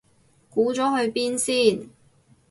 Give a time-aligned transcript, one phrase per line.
[0.49, 1.87] 估咗去邊先